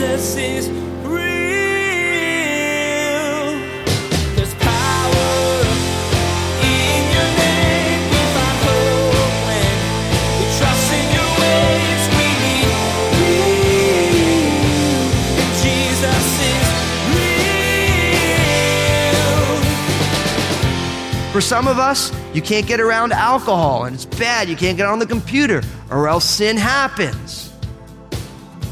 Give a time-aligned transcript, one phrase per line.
[0.00, 0.80] Jesus is.
[21.30, 24.48] For some of us, you can't get around alcohol and it's bad.
[24.48, 27.49] You can't get on the computer or else sin happens.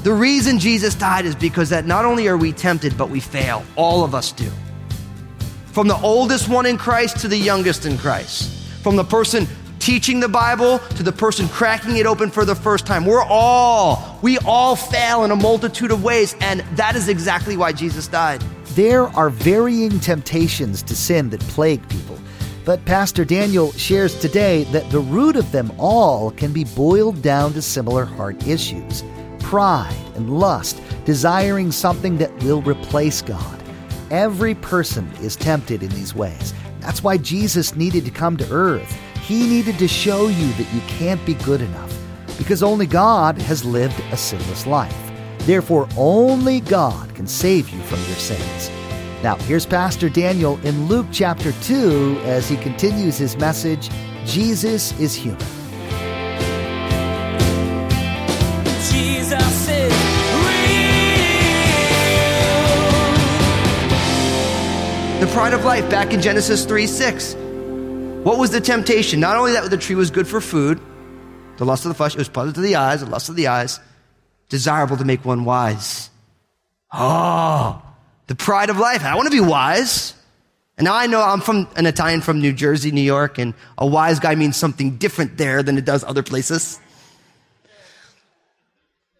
[0.04, 3.64] The reason Jesus died is because that not only are we tempted, but we fail.
[3.74, 4.48] All of us do.
[5.72, 8.48] From the oldest one in Christ to the youngest in Christ.
[8.82, 9.48] From the person
[9.80, 13.06] teaching the Bible to the person cracking it open for the first time.
[13.06, 17.72] We're all, we all fail in a multitude of ways, and that is exactly why
[17.72, 18.40] Jesus died.
[18.76, 22.18] There are varying temptations to sin that plague people.
[22.64, 27.52] But Pastor Daniel shares today that the root of them all can be boiled down
[27.54, 29.02] to similar heart issues
[29.48, 33.62] pride and lust, desiring something that will replace God.
[34.10, 36.52] Every person is tempted in these ways.
[36.80, 38.94] That's why Jesus needed to come to earth.
[39.22, 41.98] He needed to show you that you can't be good enough
[42.36, 44.94] because only God has lived a sinless life.
[45.46, 48.70] Therefore, only God can save you from your sins.
[49.22, 53.88] Now, here's Pastor Daniel in Luke chapter 2 as he continues his message
[54.26, 55.57] Jesus is human.
[65.20, 67.34] The pride of life back in Genesis 3 6.
[68.22, 69.18] What was the temptation?
[69.18, 70.80] Not only that the tree was good for food,
[71.56, 73.48] the lust of the flesh, it was pleasant to the eyes, the lust of the
[73.48, 73.80] eyes,
[74.48, 76.08] desirable to make one wise.
[76.92, 77.82] Oh,
[78.28, 79.04] the pride of life.
[79.04, 80.14] I want to be wise.
[80.76, 83.84] And now I know I'm from an Italian from New Jersey, New York, and a
[83.84, 86.78] wise guy means something different there than it does other places.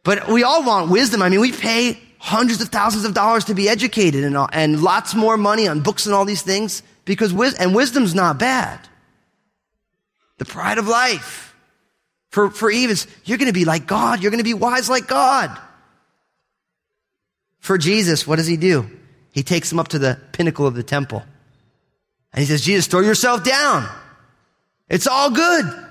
[0.05, 1.23] But we all want wisdom.
[1.23, 4.83] I mean, we pay hundreds of thousands of dollars to be educated and, all, and
[4.83, 8.80] lots more money on books and all these things because wis- and wisdom's not bad.
[10.39, 11.55] The pride of life.
[12.30, 14.23] For, for Eve is, you're going to be like God.
[14.23, 15.57] You're going to be wise like God.
[17.61, 18.89] For Jesus, what does he do?
[19.33, 21.23] He takes him up to the pinnacle of the temple.
[22.33, 23.89] And he says, Jesus, throw yourself down.
[24.89, 25.88] It's all good.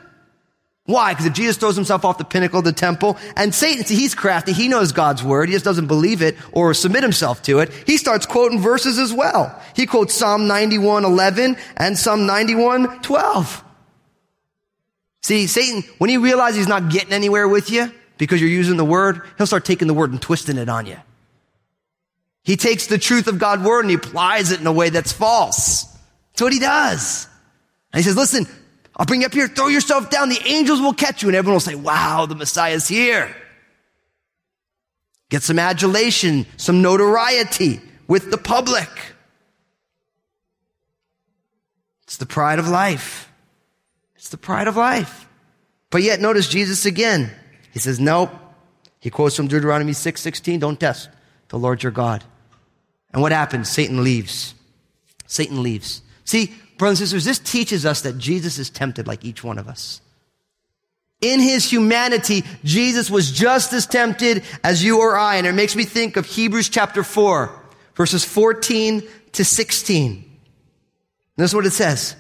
[0.88, 1.12] Why?
[1.12, 4.16] Because if Jesus throws himself off the pinnacle of the temple and Satan, see, he's
[4.16, 4.54] crafty.
[4.54, 5.50] He knows God's word.
[5.50, 7.74] He just doesn't believe it or submit himself to it.
[7.86, 9.62] He starts quoting verses as well.
[9.76, 13.64] He quotes Psalm 91, 11 and Psalm 91, 12.
[15.24, 18.86] See, Satan, when he realizes he's not getting anywhere with you because you're using the
[18.86, 20.96] word, he'll start taking the word and twisting it on you.
[22.44, 25.12] He takes the truth of God's word and he applies it in a way that's
[25.12, 25.84] false.
[26.32, 27.28] That's what he does.
[27.92, 28.48] And he says, listen,
[28.98, 31.56] I'll bring you up here, throw yourself down, the angels will catch you, and everyone
[31.56, 33.34] will say, wow, the Messiah's here.
[35.30, 38.90] Get some adulation, some notoriety with the public.
[42.04, 43.32] It's the pride of life.
[44.16, 45.28] It's the pride of life.
[45.92, 47.32] But yet, notice Jesus again.
[47.72, 48.32] He says, nope.
[49.00, 51.10] He quotes from Deuteronomy 6 16, don't test
[51.50, 52.24] the Lord your God.
[53.14, 53.70] And what happens?
[53.70, 54.56] Satan leaves.
[55.28, 56.02] Satan leaves.
[56.26, 59.68] See, brothers and sisters, this teaches us that Jesus is tempted like each one of
[59.68, 60.02] us.
[61.20, 65.38] In his humanity, Jesus was just as tempted as you or I.
[65.38, 67.52] And it makes me think of Hebrews chapter 4,
[67.96, 70.24] verses 14 to 16.
[71.38, 72.16] Notice what it says.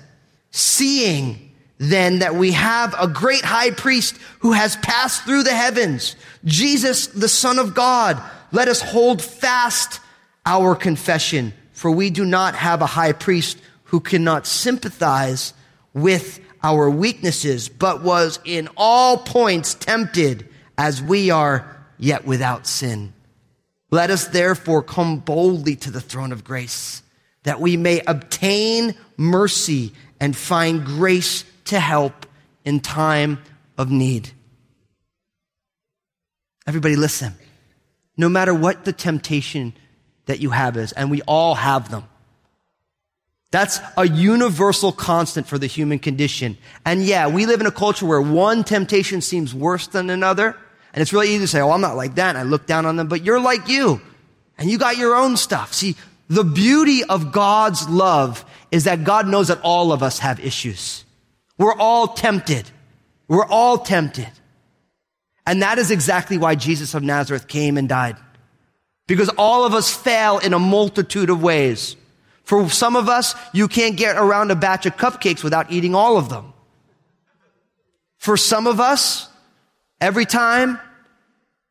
[0.50, 6.16] Seeing then that we have a great high priest who has passed through the heavens,
[6.44, 8.20] Jesus, the Son of God,
[8.52, 10.00] let us hold fast
[10.46, 15.54] our confession, for we do not have a high priest who cannot sympathize
[15.94, 23.14] with our weaknesses, but was in all points tempted as we are, yet without sin.
[23.90, 27.02] Let us therefore come boldly to the throne of grace,
[27.44, 32.26] that we may obtain mercy and find grace to help
[32.66, 33.40] in time
[33.78, 34.30] of need.
[36.68, 37.34] Everybody listen.
[38.18, 39.74] No matter what the temptation
[40.26, 42.04] that you have is, and we all have them.
[43.52, 46.58] That's a universal constant for the human condition.
[46.86, 50.56] And yeah, we live in a culture where one temptation seems worse than another.
[50.94, 52.36] And it's really easy to say, oh, I'm not like that.
[52.36, 54.02] And I look down on them, but you're like you.
[54.58, 55.74] And you got your own stuff.
[55.74, 55.96] See,
[56.28, 61.06] the beauty of God's love is that God knows that all of us have issues.
[61.58, 62.70] We're all tempted.
[63.28, 64.30] We're all tempted.
[65.46, 68.18] And that is exactly why Jesus of Nazareth came and died.
[69.08, 71.96] Because all of us fail in a multitude of ways.
[72.48, 76.18] For some of us, you can't get around a batch of cupcakes without eating all
[76.18, 76.54] of them.
[78.18, 79.30] For some of us,
[80.00, 80.80] every time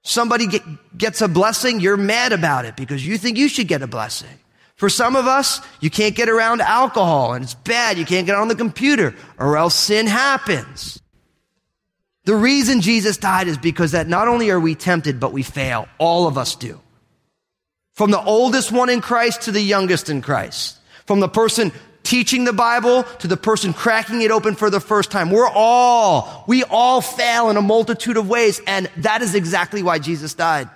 [0.06, 0.62] Somebody get,
[0.96, 4.38] gets a blessing, you're mad about it because you think you should get a blessing.
[4.76, 7.98] For some of us, you can't get around alcohol and it's bad.
[7.98, 11.02] You can't get on the computer or else sin happens.
[12.24, 15.88] The reason Jesus died is because that not only are we tempted, but we fail.
[15.98, 16.80] All of us do.
[17.96, 20.76] From the oldest one in Christ to the youngest in Christ.
[21.06, 21.72] From the person
[22.02, 25.30] teaching the Bible to the person cracking it open for the first time.
[25.30, 28.60] We're all, we all fail in a multitude of ways.
[28.66, 30.68] And that is exactly why Jesus died.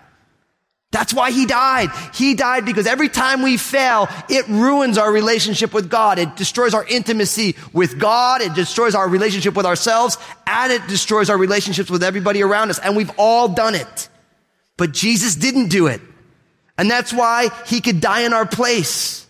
[0.93, 1.91] That's why he died.
[2.15, 6.19] He died because every time we fail, it ruins our relationship with God.
[6.19, 8.41] It destroys our intimacy with God.
[8.41, 10.17] It destroys our relationship with ourselves
[10.47, 12.79] and it destroys our relationships with everybody around us.
[12.79, 14.09] And we've all done it.
[14.79, 16.01] But Jesus didn't do it.
[16.81, 19.27] And that's why he could die in our place.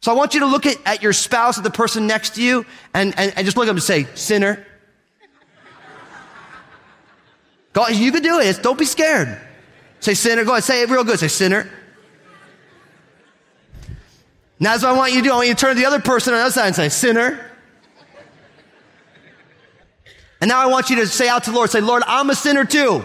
[0.00, 2.42] So I want you to look at, at your spouse, at the person next to
[2.42, 4.66] you, and, and, and just look at them and say, sinner.
[7.92, 8.60] You can do it.
[8.60, 9.40] Don't be scared.
[10.00, 10.44] Say sinner.
[10.44, 10.64] Go ahead.
[10.64, 11.20] Say it real good.
[11.20, 11.70] Say sinner.
[14.58, 15.32] Now that's what I want you to do.
[15.32, 16.88] I want you to turn to the other person on the other side and say
[16.88, 17.48] sinner.
[20.40, 22.34] And now I want you to say out to the Lord, say, Lord, I'm a
[22.34, 23.04] sinner too.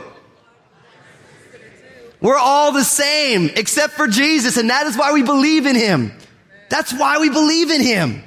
[2.22, 4.58] We're all the same except for Jesus.
[4.58, 6.12] And that is why we believe in him.
[6.70, 8.24] That's why we believe in him.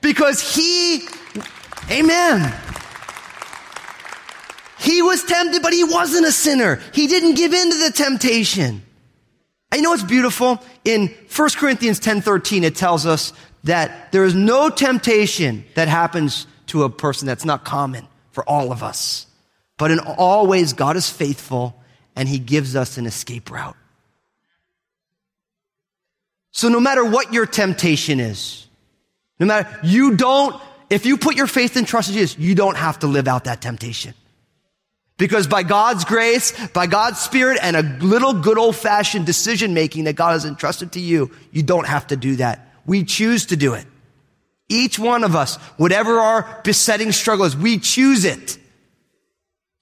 [0.00, 1.06] Because he,
[1.90, 2.54] amen.
[4.78, 6.80] He was tempted, but he wasn't a sinner.
[6.94, 8.82] He didn't give in to the temptation.
[9.72, 10.62] I know it's beautiful?
[10.84, 13.32] In 1 Corinthians 10 13, it tells us
[13.64, 18.72] that there is no temptation that happens to a person that's not common for all
[18.72, 19.26] of us.
[19.76, 21.79] But in all ways, God is faithful
[22.16, 23.76] and he gives us an escape route.
[26.52, 28.66] So no matter what your temptation is,
[29.38, 30.60] no matter, you don't,
[30.90, 33.44] if you put your faith and trust in Jesus, you don't have to live out
[33.44, 34.14] that temptation.
[35.16, 40.04] Because by God's grace, by God's spirit, and a little good old fashioned decision making
[40.04, 42.74] that God has entrusted to you, you don't have to do that.
[42.86, 43.86] We choose to do it.
[44.68, 48.56] Each one of us, whatever our besetting struggle is, we choose it.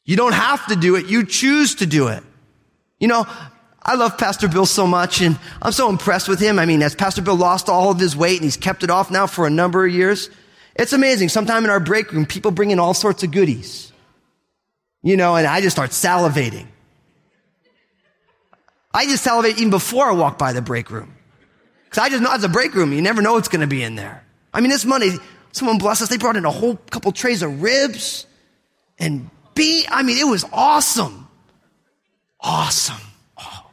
[0.09, 1.07] You don't have to do it.
[1.07, 2.23] You choose to do it.
[2.99, 3.27] You know,
[3.83, 6.59] I love Pastor Bill so much and I'm so impressed with him.
[6.59, 9.11] I mean, as Pastor Bill lost all of his weight and he's kept it off
[9.11, 10.31] now for a number of years,
[10.75, 11.29] it's amazing.
[11.29, 13.89] Sometime in our break room, people bring in all sorts of goodies
[15.03, 16.67] you know, and I just start salivating.
[18.93, 21.15] I just salivate even before I walk by the break room.
[21.85, 22.93] Because I just know it's a break room.
[22.93, 24.25] You never know what's going to be in there.
[24.53, 25.17] I mean, this Monday,
[25.53, 26.09] someone bless us.
[26.09, 28.27] They brought in a whole couple trays of ribs
[28.99, 29.31] and
[29.91, 31.29] I mean, it was awesome.
[32.41, 32.97] Awesome.
[33.37, 33.71] Oh.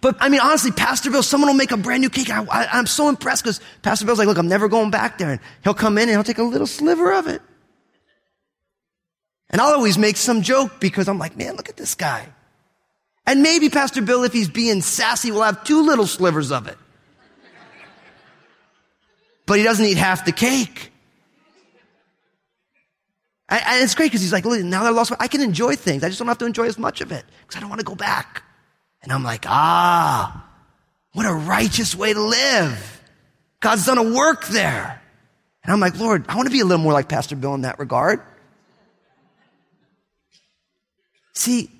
[0.00, 2.30] But I mean, honestly, Pastor Bill, someone will make a brand new cake.
[2.30, 5.30] I, am so impressed because Pastor Bill's like, look, I'm never going back there.
[5.30, 7.42] And he'll come in and he'll take a little sliver of it.
[9.50, 12.26] And I'll always make some joke because I'm like, man, look at this guy.
[13.26, 16.78] And maybe Pastor Bill, if he's being sassy, will have two little slivers of it.
[19.46, 20.92] But he doesn't eat half the cake.
[23.50, 26.04] And it's great because he's like, look, now that I lost, I can enjoy things.
[26.04, 27.84] I just don't have to enjoy as much of it because I don't want to
[27.84, 28.44] go back.
[29.02, 30.46] And I'm like, ah,
[31.14, 33.02] what a righteous way to live.
[33.58, 35.02] God's done a work there.
[35.64, 37.62] And I'm like, Lord, I want to be a little more like Pastor Bill in
[37.62, 38.20] that regard.
[41.32, 41.70] See,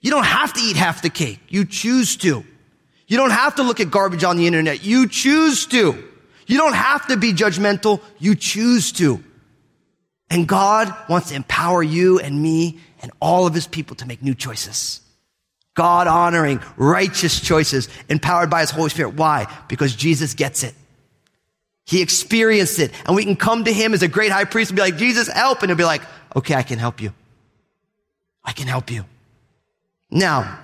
[0.00, 1.40] you don't have to eat half the cake.
[1.48, 2.44] You choose to.
[3.08, 4.84] You don't have to look at garbage on the internet.
[4.84, 6.04] You choose to.
[6.46, 8.00] You don't have to be judgmental.
[8.18, 9.22] You choose to.
[10.30, 14.22] And God wants to empower you and me and all of his people to make
[14.22, 15.00] new choices.
[15.74, 19.14] God honoring, righteous choices empowered by his Holy Spirit.
[19.14, 19.46] Why?
[19.68, 20.74] Because Jesus gets it.
[21.86, 24.76] He experienced it and we can come to him as a great high priest and
[24.76, 25.62] be like, Jesus, help.
[25.62, 26.02] And he'll be like,
[26.36, 27.14] okay, I can help you.
[28.44, 29.04] I can help you.
[30.10, 30.58] Now,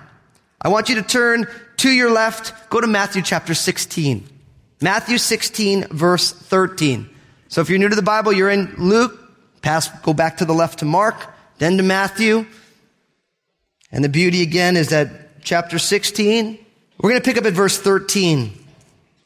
[0.61, 4.27] I want you to turn to your left, go to Matthew chapter 16.
[4.81, 7.09] Matthew 16, verse 13.
[7.47, 9.24] So if you're new to the Bible, you're in Luke,
[9.65, 11.15] pass, go back to the left to Mark,
[11.57, 12.45] then to Matthew.
[13.91, 16.59] And the beauty again is that chapter 16,
[16.99, 18.53] we're going to pick up at verse 13.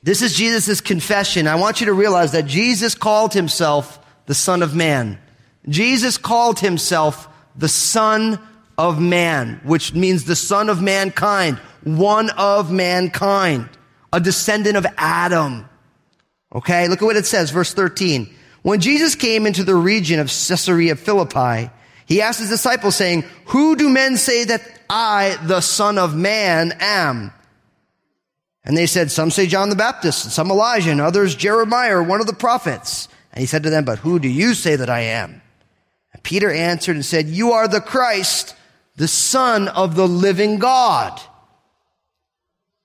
[0.01, 1.46] This is Jesus' confession.
[1.46, 5.19] I want you to realize that Jesus called himself the Son of Man.
[5.67, 7.27] Jesus called himself
[7.58, 8.39] the Son
[8.77, 13.67] of Man, which means the Son of mankind, one of mankind,
[14.13, 15.67] a descendant of Adam.
[16.55, 18.34] Okay, look at what it says, verse 13.
[18.69, 21.71] When Jesus came into the region of Caesarea Philippi,
[22.05, 26.73] he asked his disciples saying, Who do men say that I, the Son of Man,
[26.79, 27.33] am?
[28.63, 32.21] And they said, Some say John the Baptist, some Elijah, and others Jeremiah or one
[32.21, 33.07] of the prophets.
[33.33, 35.41] And he said to them, But who do you say that I am?
[36.13, 38.55] And Peter answered and said, You are the Christ,
[38.97, 41.19] the Son of the living God.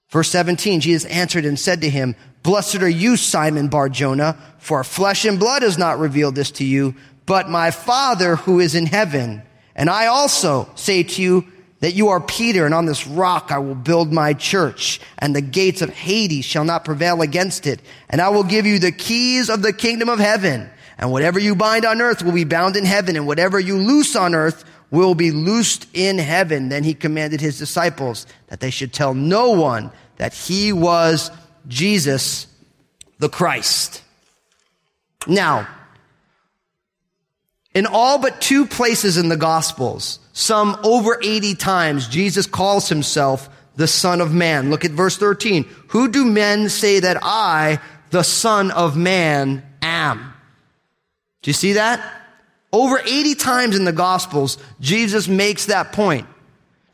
[0.08, 4.84] Verse 17, Jesus answered and said to him, Blessed are you, Simon Bar Jonah, for
[4.84, 8.84] flesh and blood has not revealed this to you, but my Father who is in
[8.84, 9.42] heaven.
[9.74, 11.46] And I also say to you
[11.80, 15.40] that you are Peter, and on this rock I will build my church, and the
[15.40, 17.80] gates of Hades shall not prevail against it.
[18.10, 20.68] And I will give you the keys of the kingdom of heaven.
[20.98, 24.14] And whatever you bind on earth will be bound in heaven, and whatever you loose
[24.16, 26.68] on earth will be loosed in heaven.
[26.68, 31.30] Then he commanded his disciples that they should tell no one that he was
[31.68, 32.47] Jesus
[33.18, 34.02] the Christ.
[35.26, 35.68] Now,
[37.75, 43.49] in all but two places in the Gospels, some over 80 times, Jesus calls himself
[43.76, 44.71] the Son of Man.
[44.71, 45.64] Look at verse 13.
[45.88, 47.80] Who do men say that I,
[48.11, 50.35] the Son of Man, am?
[51.42, 52.23] Do you see that?
[52.73, 56.26] Over 80 times in the Gospels, Jesus makes that point.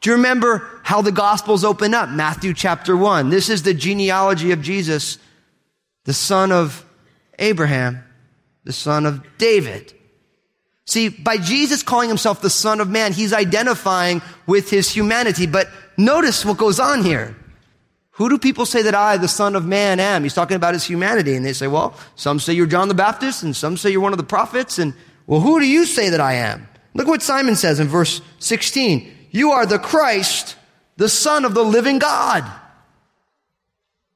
[0.01, 2.09] Do you remember how the Gospels open up?
[2.09, 3.31] Matthew chapter 1.
[3.31, 5.19] This is the genealogy of Jesus,
[6.03, 6.85] the son of
[7.39, 8.03] Abraham,
[8.65, 9.95] the son of David.
[10.87, 15.47] See, by Jesus calling himself the Son of Man, he's identifying with his humanity.
[15.47, 17.37] But notice what goes on here.
[18.15, 20.25] Who do people say that I, the Son of Man, am?
[20.25, 21.37] He's talking about his humanity.
[21.37, 24.13] And they say, well, some say you're John the Baptist, and some say you're one
[24.13, 24.81] of the prophets.
[24.81, 24.95] And,
[25.29, 26.67] well, who do you say that I am?
[26.95, 29.29] Look what Simon says in verse 16.
[29.31, 30.57] You are the Christ,
[31.01, 32.45] the Son of the living God.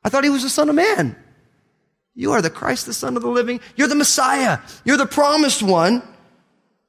[0.05, 1.17] I thought he was the Son of Man.
[2.15, 3.61] You are the Christ, the Son of the living.
[3.75, 4.59] You're the Messiah.
[4.85, 6.03] You're the promised one.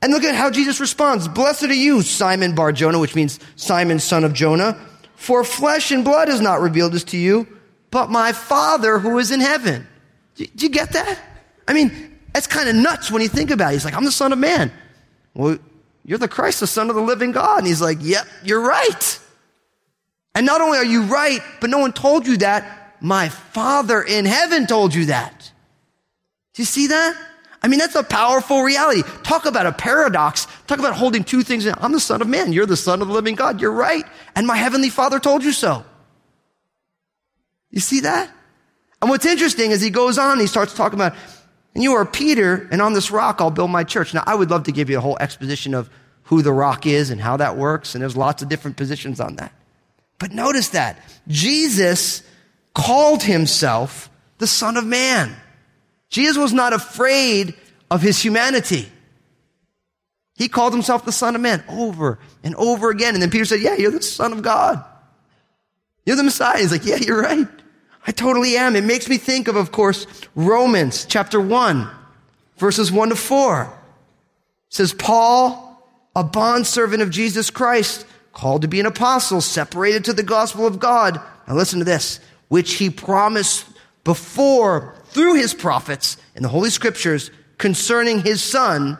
[0.02, 1.30] And look at how Jesus responds.
[1.30, 4.78] Blessed are you, Simon Bar Jonah, which means Simon, son of Jonah.
[5.16, 7.48] For flesh and blood has not revealed this to you,
[7.90, 9.88] but my Father who is in heaven.
[10.36, 11.18] Do you get that?
[11.70, 13.76] I mean, that's kind of nuts when you think about it.
[13.76, 14.74] He's like, I'm the Son of Man.
[15.34, 15.58] Well,
[16.04, 17.60] you're the Christ, the Son of the living God.
[17.60, 19.20] And he's like, Yep, you're right.
[20.36, 22.98] And not only are you right, but no one told you that.
[23.02, 25.52] My Father in heaven told you that.
[26.54, 27.18] Do you see that?
[27.62, 29.02] I mean, that's a powerful reality.
[29.24, 30.46] Talk about a paradox.
[30.68, 31.66] Talk about holding two things.
[31.66, 31.74] In.
[31.80, 32.54] I'm the Son of Man.
[32.54, 33.60] You're the Son of the living God.
[33.60, 34.06] You're right.
[34.36, 35.84] And my Heavenly Father told you so.
[37.72, 38.30] You see that?
[39.02, 41.16] And what's interesting is he goes on, he starts talking about,
[41.74, 44.14] and you are Peter, and on this rock I'll build my church.
[44.14, 45.90] Now, I would love to give you a whole exposition of
[46.24, 49.36] who the rock is and how that works, and there's lots of different positions on
[49.36, 49.52] that.
[50.20, 52.24] But notice that Jesus
[52.74, 55.36] called himself the Son of Man.
[56.10, 57.56] Jesus was not afraid
[57.90, 58.90] of his humanity.
[60.36, 63.14] He called himself the Son of Man over and over again.
[63.14, 64.84] And then Peter said, Yeah, you're the Son of God.
[66.06, 66.60] You're the Messiah.
[66.60, 67.48] He's like, Yeah, you're right.
[68.08, 68.76] I totally am.
[68.76, 70.06] It makes me think of, of course,
[70.36, 71.90] Romans chapter 1,
[72.58, 73.64] verses 1 to 4.
[73.64, 75.66] It says, Paul,
[76.16, 80.78] a bondservant of Jesus Christ, called to be an apostle, separated to the gospel of
[80.78, 81.20] God.
[81.48, 83.66] Now listen to this, which he promised
[84.04, 89.00] before through his prophets in the Holy Scriptures concerning his son,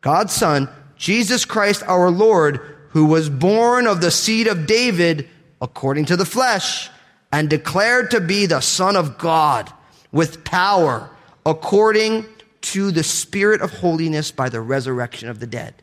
[0.00, 5.28] God's son, Jesus Christ our Lord, who was born of the seed of David
[5.60, 6.90] according to the flesh
[7.30, 9.70] and declared to be the son of God
[10.12, 11.10] with power
[11.44, 12.24] according
[12.62, 15.74] to the spirit of holiness by the resurrection of the dead.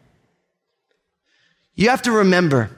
[1.76, 2.72] You have to remember,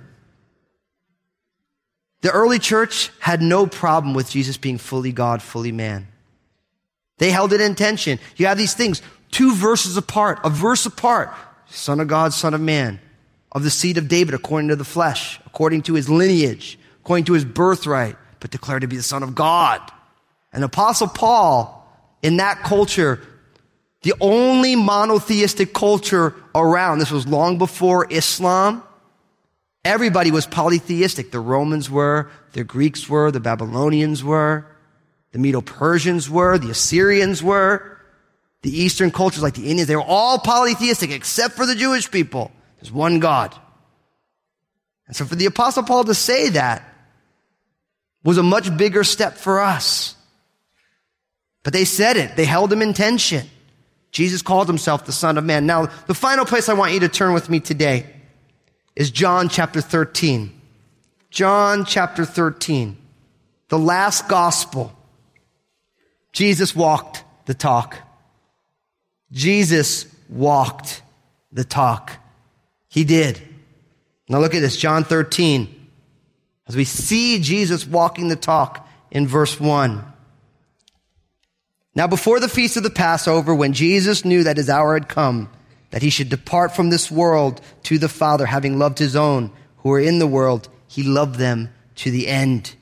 [2.21, 6.07] the early church had no problem with Jesus being fully God, fully man.
[7.17, 8.19] They held it in tension.
[8.35, 9.01] You have these things,
[9.31, 11.33] two verses apart, a verse apart.
[11.67, 12.99] Son of God, Son of Man,
[13.51, 17.33] of the seed of David according to the flesh, according to his lineage, according to
[17.33, 19.79] his birthright, but declared to be the Son of God.
[20.51, 21.87] And Apostle Paul,
[22.21, 23.21] in that culture,
[24.01, 28.83] the only monotheistic culture around, this was long before Islam,
[29.83, 31.31] Everybody was polytheistic.
[31.31, 34.67] The Romans were, the Greeks were, the Babylonians were,
[35.31, 37.97] the Medo Persians were, the Assyrians were,
[38.61, 42.51] the Eastern cultures like the Indians, they were all polytheistic except for the Jewish people.
[42.77, 43.55] There's one God.
[45.07, 46.87] And so for the Apostle Paul to say that
[48.23, 50.15] was a much bigger step for us.
[51.63, 53.47] But they said it, they held him in tension.
[54.11, 55.65] Jesus called himself the Son of Man.
[55.65, 58.20] Now, the final place I want you to turn with me today
[58.95, 60.59] is John chapter 13.
[61.29, 62.97] John chapter 13.
[63.69, 64.91] The last gospel.
[66.33, 67.97] Jesus walked the talk.
[69.31, 71.01] Jesus walked
[71.51, 72.17] the talk.
[72.89, 73.41] He did.
[74.27, 75.89] Now look at this, John 13.
[76.67, 80.03] As we see Jesus walking the talk in verse 1.
[81.95, 85.49] Now before the feast of the Passover, when Jesus knew that his hour had come,
[85.91, 89.89] that he should depart from this world to the Father, having loved his own who
[89.89, 92.75] were in the world, he loved them to the end.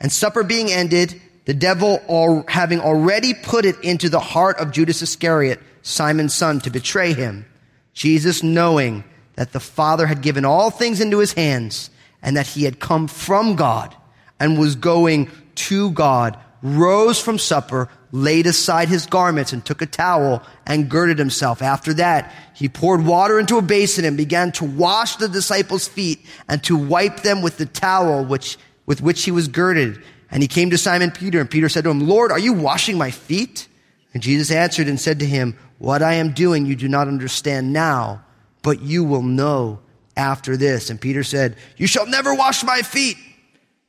[0.00, 4.72] And supper being ended, the devil all, having already put it into the heart of
[4.72, 7.46] Judas Iscariot, Simon's son, to betray him,
[7.94, 9.04] Jesus knowing
[9.34, 11.90] that the Father had given all things into his hands
[12.22, 13.94] and that he had come from God
[14.38, 19.86] and was going to God, rose from supper, laid aside his garments and took a
[19.86, 21.60] towel and girded himself.
[21.60, 26.24] After that, he poured water into a basin and began to wash the disciples' feet
[26.48, 30.02] and to wipe them with the towel which, with which he was girded.
[30.30, 32.96] And he came to Simon Peter and Peter said to him, Lord, are you washing
[32.96, 33.68] my feet?
[34.14, 37.72] And Jesus answered and said to him, what I am doing you do not understand
[37.72, 38.22] now,
[38.62, 39.80] but you will know
[40.16, 40.90] after this.
[40.90, 43.16] And Peter said, you shall never wash my feet.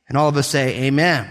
[0.08, 1.30] And all of us say, amen.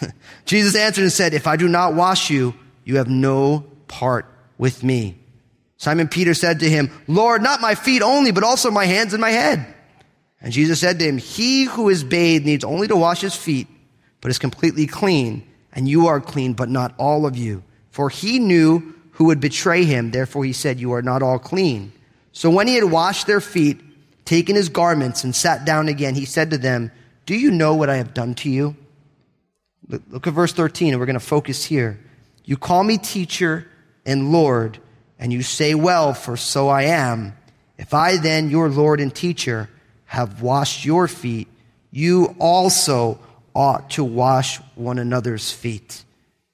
[0.44, 4.26] Jesus answered and said, If I do not wash you, you have no part
[4.58, 5.18] with me.
[5.78, 9.20] Simon Peter said to him, Lord, not my feet only, but also my hands and
[9.20, 9.74] my head.
[10.40, 13.68] And Jesus said to him, He who is bathed needs only to wash his feet,
[14.20, 17.62] but is completely clean, and you are clean, but not all of you.
[17.90, 21.92] For he knew who would betray him, therefore he said, You are not all clean.
[22.32, 23.80] So when he had washed their feet,
[24.24, 26.90] taken his garments, and sat down again, he said to them,
[27.24, 28.76] Do you know what I have done to you?
[29.88, 31.98] Look at verse 13, and we're going to focus here.
[32.44, 33.68] You call me teacher
[34.04, 34.78] and Lord,
[35.18, 37.36] and you say, Well, for so I am.
[37.78, 39.68] If I then, your Lord and teacher,
[40.06, 41.48] have washed your feet,
[41.90, 43.18] you also
[43.54, 46.04] ought to wash one another's feet.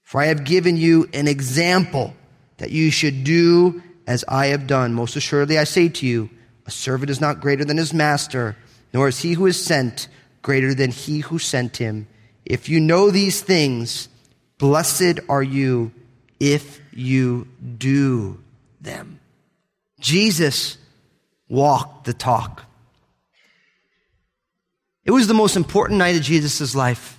[0.03, 2.15] For I have given you an example
[2.59, 4.95] that you should do as I have done.
[4.95, 6.31] Most assuredly, I say to you,
[6.67, 8.57] a servant is not greater than his master,
[8.93, 10.09] nor is he who is sent
[10.43, 12.07] greater than he who sent him.
[12.45, 14.09] If you know these things,
[14.59, 15.93] blessed are you
[16.41, 17.47] if you
[17.79, 18.39] do
[18.81, 19.21] them.
[20.01, 20.77] Jesus
[21.49, 22.65] walked the talk.
[25.05, 27.19] It was the most important night of Jesus' life.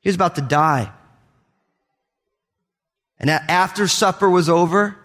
[0.00, 0.90] He was about to die.
[3.18, 4.96] And after supper was over,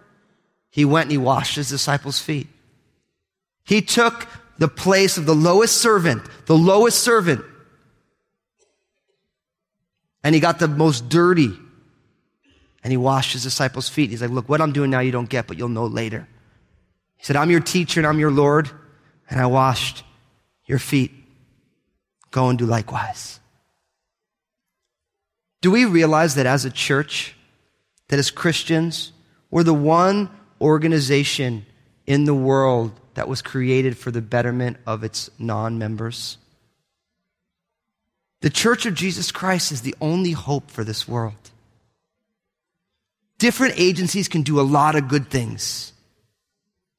[0.70, 2.48] he went and he washed his disciples' feet.
[3.64, 7.46] He took the place of the lowest servant, the lowest servant,
[10.28, 11.54] and he got the most dirty.
[12.84, 14.10] And he washed his disciples' feet.
[14.10, 16.28] He's like, Look, what I'm doing now you don't get, but you'll know later.
[17.16, 18.70] He said, I'm your teacher and I'm your Lord,
[19.30, 20.04] and I washed
[20.66, 21.14] your feet.
[22.32, 23.40] Go and do likewise.
[25.62, 27.34] Do we realize that as a church,
[28.10, 29.14] that as Christians,
[29.50, 31.66] we're the one organization
[32.06, 36.38] in the world that was created for the betterment of its non members?
[38.42, 41.34] The church of Jesus Christ is the only hope for this world.
[43.40, 45.94] Different agencies can do a lot of good things,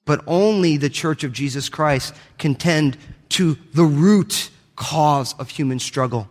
[0.05, 2.97] but only the church of Jesus Christ can tend
[3.31, 6.29] to the root cause of human struggle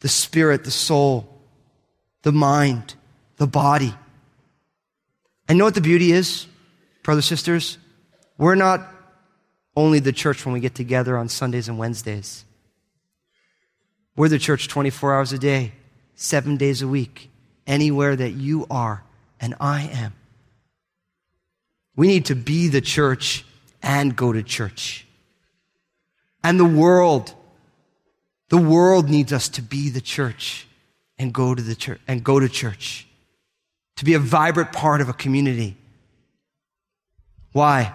[0.00, 1.28] the spirit, the soul,
[2.22, 2.94] the mind,
[3.36, 3.92] the body.
[5.48, 6.46] And know what the beauty is,
[7.02, 7.78] brothers, and sisters?
[8.36, 8.86] We're not
[9.76, 12.44] only the church when we get together on Sundays and Wednesdays.
[14.18, 15.74] We're the church 24 hours a day,
[16.16, 17.30] seven days a week,
[17.68, 19.04] anywhere that you are
[19.40, 20.12] and I am.
[21.94, 23.44] We need to be the church
[23.80, 25.06] and go to church.
[26.42, 27.32] And the world,
[28.48, 30.66] the world needs us to be the church
[31.16, 33.06] and go to the church and go to church.
[33.98, 35.76] To be a vibrant part of a community.
[37.52, 37.94] Why?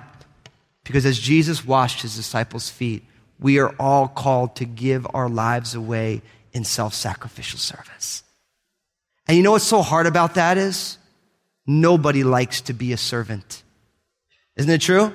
[0.86, 3.04] Because as Jesus washed his disciples' feet,
[3.44, 8.24] we are all called to give our lives away in self sacrificial service.
[9.28, 10.98] And you know what's so hard about that is?
[11.68, 13.64] Nobody likes to be a servant.
[14.56, 15.14] Isn't it true?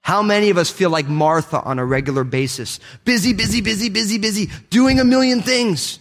[0.00, 2.80] How many of us feel like Martha on a regular basis?
[3.04, 6.00] Busy, busy, busy, busy, busy, doing a million things.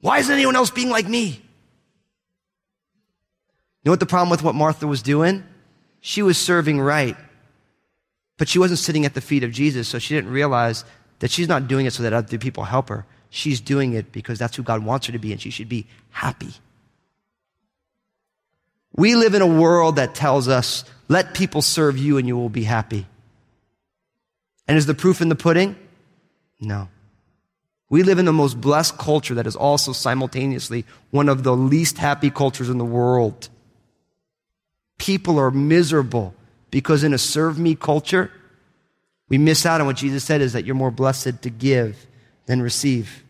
[0.00, 1.26] Why isn't anyone else being like me?
[1.26, 1.40] You
[3.84, 5.44] know what the problem with what Martha was doing?
[6.00, 7.16] She was serving right.
[8.36, 10.84] But she wasn't sitting at the feet of Jesus, so she didn't realize
[11.20, 13.06] that she's not doing it so that other people help her.
[13.30, 15.86] She's doing it because that's who God wants her to be, and she should be
[16.10, 16.52] happy.
[18.96, 22.48] We live in a world that tells us, let people serve you and you will
[22.48, 23.06] be happy.
[24.66, 25.76] And is the proof in the pudding?
[26.60, 26.88] No.
[27.90, 31.98] We live in the most blessed culture that is also simultaneously one of the least
[31.98, 33.48] happy cultures in the world.
[34.98, 36.34] People are miserable
[36.74, 38.32] because in a serve me culture,
[39.28, 42.04] we miss out on what Jesus said is that you're more blessed to give
[42.46, 43.22] than receive.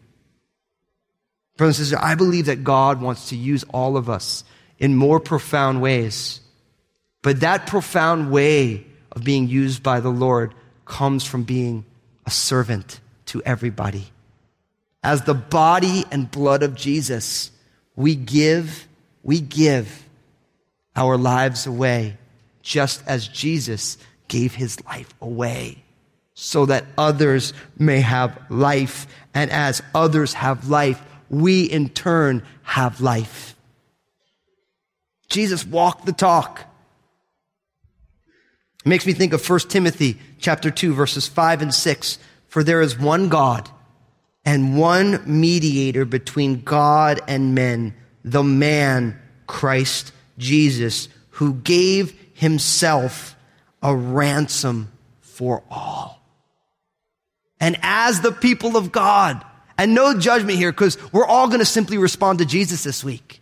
[1.58, 4.44] Brothers and sisters, I believe that God wants to use all of us
[4.78, 6.40] in more profound ways.
[7.20, 10.54] But that profound way of being used by the Lord
[10.86, 11.84] comes from being
[12.24, 14.06] a servant to everybody.
[15.02, 17.50] As the body and blood of Jesus,
[17.94, 18.88] we give,
[19.22, 20.08] we give
[20.96, 22.16] our lives away
[22.64, 25.84] just as Jesus gave his life away
[26.32, 29.06] so that others may have life.
[29.34, 31.00] And as others have life,
[31.30, 33.54] we in turn have life.
[35.28, 36.64] Jesus walked the talk.
[38.84, 42.18] It makes me think of 1 Timothy chapter 2 verses 5 and 6.
[42.48, 43.68] For there is one God
[44.44, 53.36] and one mediator between God and men, the man Christ Jesus, who gave himself
[53.82, 56.20] a ransom for all.
[57.60, 59.44] And as the people of God,
[59.78, 63.40] and no judgment here because we're all going to simply respond to Jesus this week.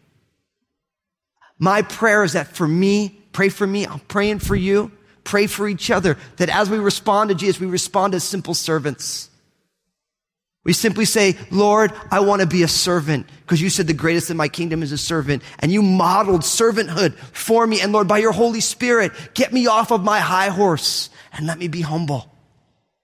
[1.59, 4.91] My prayer is that for me, pray for me, I'm praying for you,
[5.25, 9.31] pray for each other, that as we respond to Jesus, we respond as simple servants.
[10.65, 14.31] We simply say, Lord, I want to be a servant because you said the greatest
[14.31, 17.81] in my kingdom is a servant and you modeled servanthood for me.
[17.81, 21.59] And Lord, by your Holy Spirit, get me off of my high horse and let
[21.59, 22.33] me be humble.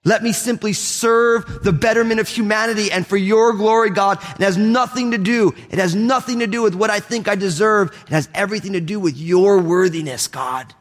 [0.05, 4.19] Let me simply serve the betterment of humanity and for your glory, God.
[4.21, 5.53] It has nothing to do.
[5.69, 7.89] It has nothing to do with what I think I deserve.
[8.07, 10.73] It has everything to do with your worthiness, God.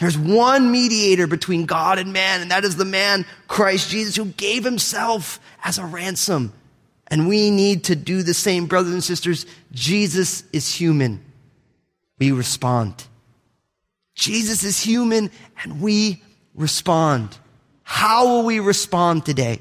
[0.00, 4.24] There's one mediator between God and man, and that is the man, Christ Jesus, who
[4.24, 6.54] gave himself as a ransom.
[7.08, 9.44] And we need to do the same, brothers and sisters.
[9.72, 11.22] Jesus is human.
[12.18, 12.94] We respond.
[14.14, 15.30] Jesus is human,
[15.62, 16.22] and we
[16.54, 17.36] respond.
[17.82, 19.60] How will we respond today?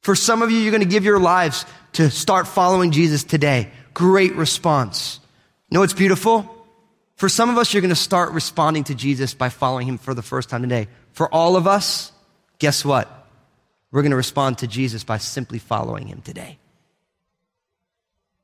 [0.00, 3.70] For some of you, you're going to give your lives to start following Jesus today.
[3.92, 5.20] Great response.
[5.68, 6.59] You know what's beautiful?
[7.20, 10.14] For some of us, you're going to start responding to Jesus by following him for
[10.14, 10.88] the first time today.
[11.12, 12.12] For all of us,
[12.58, 13.10] guess what?
[13.92, 16.56] We're going to respond to Jesus by simply following him today.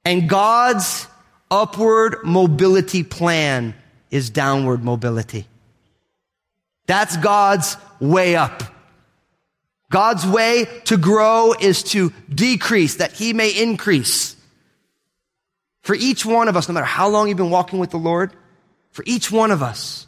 [0.05, 1.07] And God's
[1.51, 3.75] upward mobility plan
[4.11, 5.47] is downward mobility.
[6.85, 8.62] That's God's way up.
[9.91, 14.37] God's way to grow is to decrease, that he may increase.
[15.81, 18.35] For each one of us, no matter how long you've been walking with the Lord,
[18.97, 20.07] for each one of us.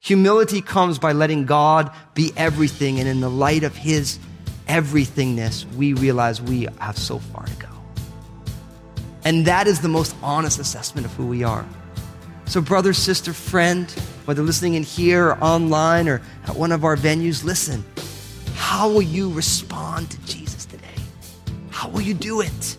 [0.00, 4.18] Humility comes by letting God be everything, and in the light of His
[4.66, 7.68] everythingness, we realize we have so far to go.
[9.26, 11.66] And that is the most honest assessment of who we are.
[12.46, 13.90] So, brother, sister, friend,
[14.24, 17.84] whether listening in here or online or at one of our venues, listen.
[18.54, 20.86] How will you respond to Jesus today?
[21.68, 22.78] How will you do it?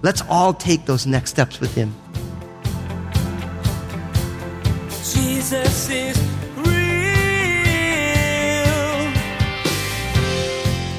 [0.00, 1.94] Let's all take those next steps with Him.
[5.20, 6.18] Jesus is
[6.56, 6.64] real.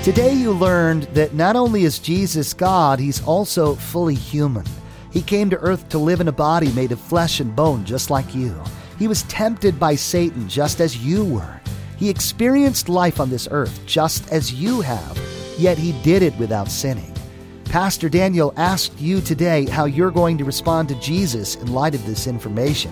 [0.04, 4.66] Today you learned that not only is Jesus God, he's also fully human.
[5.12, 8.12] He came to earth to live in a body made of flesh and bone, just
[8.12, 8.56] like you.
[9.00, 11.60] He was tempted by Satan, just as you were.
[11.98, 15.18] He experienced life on this earth, just as you have,
[15.58, 17.12] yet he did it without sinning.
[17.66, 22.06] Pastor Daniel asked you today how you're going to respond to Jesus in light of
[22.06, 22.92] this information.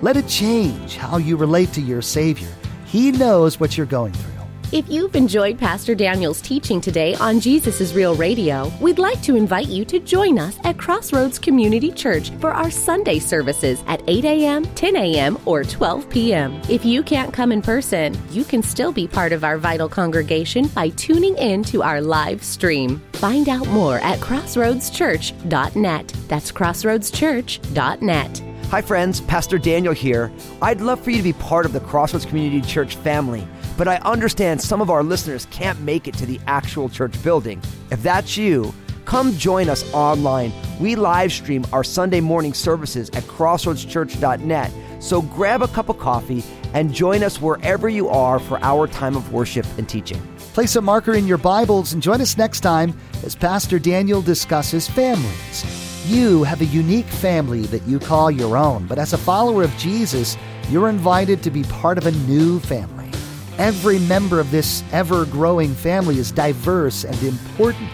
[0.00, 2.48] Let it change how you relate to your Savior.
[2.86, 4.38] He knows what you're going through.
[4.70, 9.34] If you've enjoyed Pastor Daniel's teaching today on Jesus is Real Radio, we'd like to
[9.34, 14.26] invite you to join us at Crossroads Community Church for our Sunday services at 8
[14.26, 16.60] a.m., 10 a.m., or 12 p.m.
[16.68, 20.66] If you can't come in person, you can still be part of our vital congregation
[20.68, 23.02] by tuning in to our live stream.
[23.14, 26.12] Find out more at crossroadschurch.net.
[26.28, 28.47] That's crossroadschurch.net.
[28.70, 29.22] Hi, friends.
[29.22, 30.30] Pastor Daniel here.
[30.60, 33.96] I'd love for you to be part of the Crossroads Community Church family, but I
[34.00, 37.62] understand some of our listeners can't make it to the actual church building.
[37.90, 38.74] If that's you,
[39.06, 40.52] come join us online.
[40.78, 45.02] We live stream our Sunday morning services at crossroadschurch.net.
[45.02, 49.16] So grab a cup of coffee and join us wherever you are for our time
[49.16, 50.20] of worship and teaching.
[50.52, 54.86] Place a marker in your Bibles and join us next time as Pastor Daniel discusses
[54.86, 55.77] families.
[56.08, 59.76] You have a unique family that you call your own, but as a follower of
[59.76, 60.38] Jesus,
[60.70, 63.10] you're invited to be part of a new family.
[63.58, 67.90] Every member of this ever growing family is diverse and important,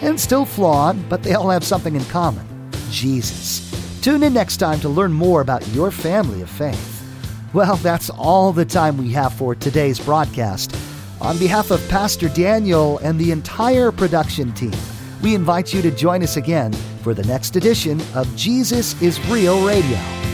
[0.00, 2.46] and still flawed, but they all have something in common
[2.90, 3.70] Jesus.
[4.00, 7.04] Tune in next time to learn more about your family of faith.
[7.52, 10.74] Well, that's all the time we have for today's broadcast.
[11.20, 14.72] On behalf of Pastor Daniel and the entire production team,
[15.20, 16.72] we invite you to join us again
[17.08, 20.27] for the next edition of Jesus is Real Radio.